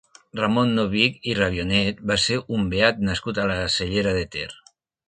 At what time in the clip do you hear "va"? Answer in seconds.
2.13-2.19